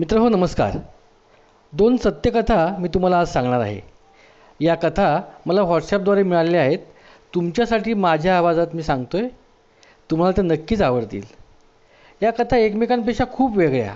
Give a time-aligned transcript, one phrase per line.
[0.00, 0.76] मित्र हो नमस्कार.
[1.72, 3.80] दोन सत्यकथा मी तुम्हाला आज सांगणार आहे.
[4.60, 6.78] या कथा मला व्हॉट्सॲपद्वारे मिळालेल्या आहेत.
[7.34, 9.28] तुमच्यासाठी माझ्या आवाजात मी सांगतो आहे
[10.10, 11.22] तुम्हाला त्या नक्कीच आवडतील.
[12.22, 13.94] या कथा एकमेकांपेक्षा खूप वेगळ्या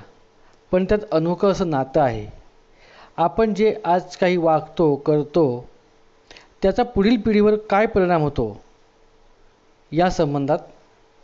[0.70, 2.27] पण त्यात अनोखं असं नातं आहे.
[3.16, 5.68] आपण जे आज काही वागतो करतो
[6.62, 8.61] त्याचा पुढील पिढीवर काय परिणाम होतो
[9.93, 10.59] या संबंधात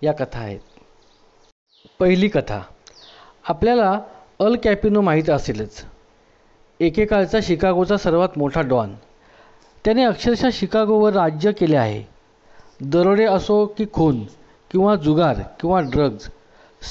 [0.02, 0.60] या कथा आहेत.
[1.98, 2.62] पहिली कथा.
[3.48, 4.00] आपल्याला
[4.40, 5.84] अल कॅपिनो माहीत असेलच.
[6.80, 8.94] एकेकाळचा शिकागोचा सर्वात मोठा डॉन.
[9.84, 12.02] त्याने अक्षरशः शिकागोवर राज्य केले आहे.
[12.82, 14.24] दरोडे असो की खून
[14.70, 16.28] किंवा जुगार किंवा ड्रग्ज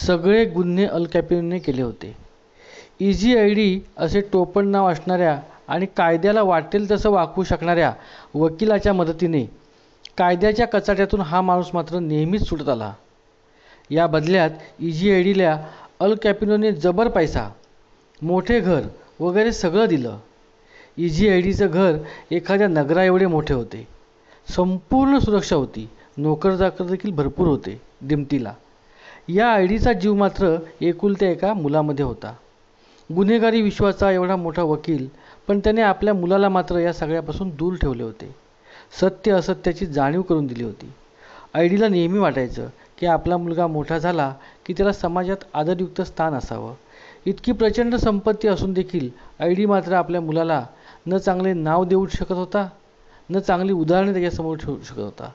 [0.05, 2.15] सगळे गुन्हे अल कॅपिनोने केले होते.
[2.99, 7.93] इझी आय डी असे टोपण नाव असणाऱ्या आणि कायद्याला वाटेल तसं वाकवू शकणाऱ्या
[8.35, 9.45] वकिलाच्या मदतीने
[10.17, 12.93] कायद्याच्या कचाट्यातून हा माणूस मात्र नेहमीच सुटत आला.
[13.89, 15.57] या बदल्यात इजी आय डीला
[15.99, 17.41] अल कॅपिनोने जबर पैसा
[18.21, 18.83] मोठे घर
[19.19, 20.17] वगैरे सगळं दिलं.
[20.97, 21.97] इझी आय डीचं घर
[22.31, 23.87] एखाद्या नगराएवढे मोठे होते.
[24.47, 25.87] संपूर्ण सुरक्षा होती.
[26.17, 28.53] नोकरदाकर देखील भरपूर होते दिमतीला
[29.29, 32.33] या आय डीचा जीव मात्र एकुलत्या एका मुलामध्ये होता.
[33.09, 35.07] गुन्हेगारी विश्वाचा एवढा मोठा वकील
[35.47, 38.35] पण त्याने आपल्या मुलाला मात्र या सगळ्यापासून दूर ठेवले होते.
[39.01, 40.91] सत्य असत्याची जाणीव करून दिली होती.
[41.53, 42.67] आय डीला नेहमी वाटायचं
[42.99, 44.33] की आपला मुलगा मोठा झाला
[44.65, 46.73] की त्याला समाजात आदरयुक्त स्थान असावं.
[47.25, 50.65] इतकी प्रचंड संपत्ती असून देखील आय डी मात्र आपल्या मुलाला
[51.07, 52.69] न चांगले नाव देऊ शकत होता
[53.29, 55.31] न चांगली उदाहरणे त्याच्यासमोर ठेवू शकत होता.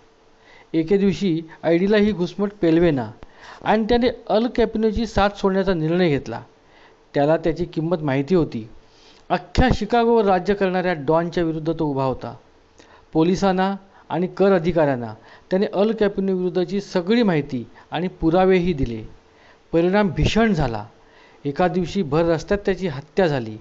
[0.73, 3.11] एके दिवशी आय डीला ही घुसमट पेलवेना
[3.65, 6.43] आणि त्याने अल कॅपिनोची साथ सोडण्याचा निर्णय घेतला.
[7.15, 8.69] त्याला त्याची किंमत माहिती होती.
[9.31, 12.35] अख्ख्या शिकागोवर राज्य करणाऱ्या डॉनच्या विरुद्ध तो उभा होता.
[13.13, 13.77] पोलिसांना
[14.11, 15.15] आणि कर अधिकाऱ्यांना.
[15.51, 19.03] त्याने अल कॅपिनोविरुद्धची सगळी माहिती आणि पुरावेही दिले.
[19.73, 20.85] परिणाम भीषण झाला.
[21.45, 23.57] एका दिवशी भर रस्त्यात त्याची हत्या झाली.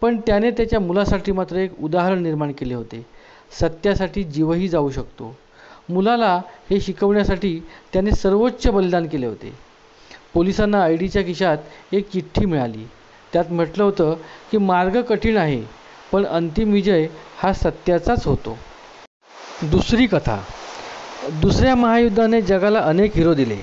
[0.00, 3.06] पण त्याने त्याच्या मुलासाठी मात्र एक उदाहरण निर्माण केले होते.
[3.60, 5.36] सत्यासाठी जीवही जाऊ शकतो.
[5.88, 6.40] मुलाला
[6.70, 7.60] हे शिकवण्यासाठी
[7.92, 9.52] त्याने सर्वोच्च बलिदान केले होते.
[10.34, 11.58] पोलिसांना आय डीच्या खिशात
[11.92, 12.86] एक चिठ्ठी मिळाली.
[13.32, 14.16] त्यात म्हटलं होतं
[14.50, 15.62] की मार्ग कठीण आहे
[16.12, 17.06] पण अंतिम विजय
[17.38, 18.58] हा सत्याचाच होतो.
[19.62, 20.36] दुसरी कथा.
[21.32, 23.56] दुसऱ्या महायुद्धाने जगाला अनेक हिरो दिले.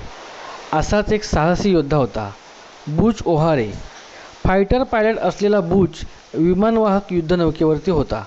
[0.72, 2.30] असाच एक साहसी योद्धा होता.
[2.88, 3.72] बुच ओहारे.
[4.46, 5.90] फायटर पायलट असलेला बुच
[6.34, 8.24] विमानवाहक युद्धनौकेवरती होता.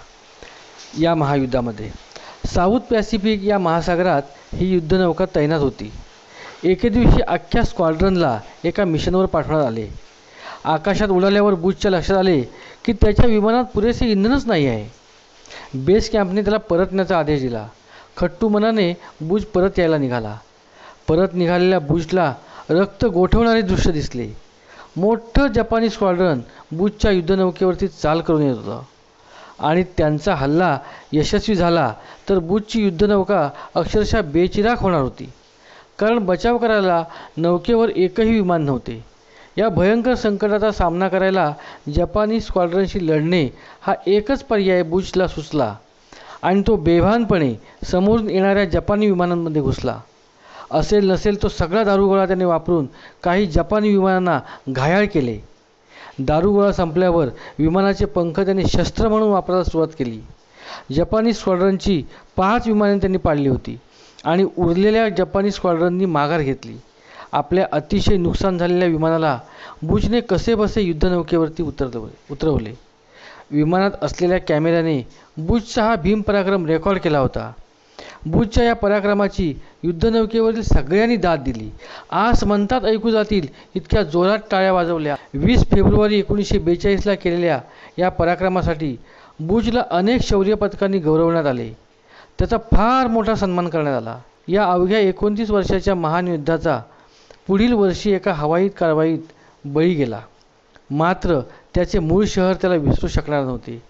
[0.99, 1.91] या महायुद्धामध्ये.
[2.55, 4.21] साऊथ पॅसिफिक या महासागरात
[4.53, 5.91] ही युद्धनौका तैनात होती.
[6.63, 9.87] एके दिवशी अख्ख्या स्क्वाड्रनला एका मिशनवर पाठवण्यात आले.
[10.65, 12.41] आकाशात उडाल्यावर बुचच्या लक्षात आले
[12.85, 15.00] की त्याच्या विमानात पुरेसे इंधनच नाही आहे.
[15.73, 17.67] बेस कॅम्पने त्याला परतण्याचा आदेश दिला.
[18.17, 20.37] खट्टू मनाने बुज परत यायला निघाला.
[21.07, 22.33] परत निघालेल्या बुजला
[22.69, 24.29] रक्त गोठवणारे दृश्य दिसले.
[24.97, 28.81] मोठं जपानी स्क्वाड्रन बुजच्या युद्धनौकेवरती चाल करून येत होतं.
[29.59, 30.79] आणि त्यांचा हल्ला
[31.11, 31.93] यशस्वी झाला
[32.29, 35.29] तर बुजची युद्धनौका अक्षरशः बेचिराख होणार होती.
[35.99, 37.03] कारण बचाव करायला
[37.37, 39.10] नौकेवर एकही विमान नव्हते.
[39.57, 41.51] या भयंकर संकटाचा सामना करायला
[41.95, 43.47] जपानी स्क्वाड्रनशी लढणे
[43.81, 45.73] हा एकच पर्याय बुशला सुचला.
[46.41, 47.53] आणि तो बेभानपणे
[47.83, 49.97] समोरून येणाऱ्या जपानी विमानांमध्ये घुसला.
[50.71, 52.85] असेल नसेल तो सगळा दारुगोळा त्याने वापरून
[53.23, 55.37] काही जपानी विमानांना घायाळ केले.
[56.19, 57.29] दारुगोळा संपल्यावर
[57.59, 60.19] विमानाचे पंख त्याने शस्त्र म्हणून वापरायला सुरुवात केली.
[60.95, 62.01] जपानी स्क्वाड्रनची
[62.37, 63.77] पाच विमाने त्यांनी पाडली होती
[64.23, 66.75] आणि उरलेल्या जपानी स्क्वाड्रननी माघार घेतली.
[67.33, 69.37] आपल्या अतिशय नुकसान झालेल्या विमानाला
[69.83, 72.73] बुशने कसेबसे युद्धनौकेवरती उतरवले उतरवले?
[73.51, 75.01] विमानात असलेल्या कॅमेऱ्याने
[75.37, 77.51] बुशचा हा भीम पराक्रम रेकॉर्ड केला होता.
[78.25, 79.53] बुशच्या या पराक्रमाची
[79.83, 81.69] युद्धनौकेवरील सगळ्यांनी दाद दिली.
[82.11, 85.15] आज म्हणतात ऐकू जातील इतक्या जोरात टाळ्या वाजवल्या.
[85.33, 87.59] वीस फेब्रुवारी एकोणीसशे बेचाळीसला केलेल्या
[87.99, 88.95] या पराक्रमासाठी
[89.39, 91.69] बुजला अनेक शौर्य पदकांनी गौरवण्यात आले.
[92.39, 94.17] त्याचा फार मोठा सन्मान करण्यात आला.
[94.47, 96.79] या अवघ्या एकोणतीस वर्षाच्या महान युद्धाचा
[97.47, 99.31] पुढील वर्षी एका हवाईत कारवाईत
[99.65, 100.21] बळी गेला.
[100.91, 101.39] मात्र
[101.75, 103.81] त्याचे मूळ शहर त्याला विसरू शकणार नव्हते.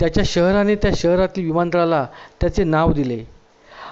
[0.00, 2.06] त्याच्या शहराने त्या शहरातील विमानतळाला
[2.40, 3.24] त्याचे नाव दिले.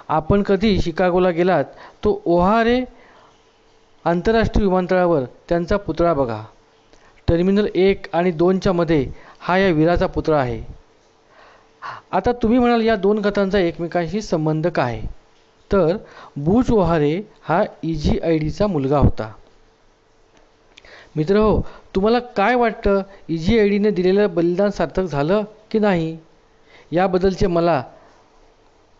[0.07, 1.63] आपण कधी शिकागोला गेलात
[2.03, 2.83] तो ओहारे
[4.05, 6.43] आंतरराष्ट्रीय विमानतळावर त्यांचा पुतळा बघा.
[7.27, 9.05] टर्मिनल एक आणि दोनच्या मध्ये
[9.39, 10.61] हा या वीराचा पुतळा आहे.
[12.11, 15.01] आता तुम्ही म्हणाल या दोन कथांचा एकमेकांशी संबंध काय?
[15.71, 15.97] तर
[16.37, 17.13] बुच ओहारे
[17.43, 19.31] हा इजी आय डीचा मुलगा होता.
[21.15, 21.61] मित्र हो
[21.95, 23.01] तुम्हाला काय वाटतं?
[23.29, 26.17] इजी आय डीने दिलेलं बलिदान सार्थक झालं की नाही?
[26.91, 27.83] याबद्दलचे मला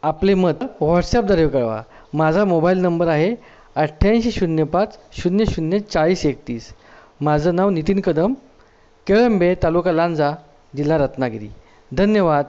[0.03, 1.81] आपले मत व्हॉट्सॲपद्वारे कळवा.
[2.13, 3.35] माझा मोबाईल नंबर आहे
[3.75, 6.73] अठ्ठ्याऐंशी शून्य पाच शून्य शून्य चाळीस एकतीस.
[7.21, 8.33] माझं नाव नितीन कदम
[9.07, 10.31] केळंबे तालुका लांजा
[10.77, 11.49] जिल्हा रत्नागिरी.
[11.91, 12.45] धन्यवाद.